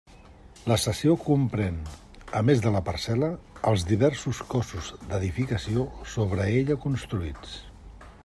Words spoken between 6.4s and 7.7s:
ella construïts.